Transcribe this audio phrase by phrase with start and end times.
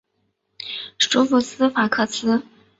[0.97, 2.41] 首府斯法克斯。